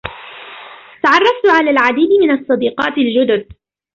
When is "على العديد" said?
1.59-2.09